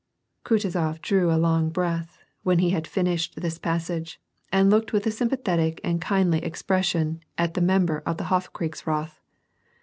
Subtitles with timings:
[0.23, 4.19] * Kutuzof drew a long breath, when he had finished this passage,
[4.51, 9.19] and looked with a sympathetic and kindly expression at the member of the Hofkriegsrath.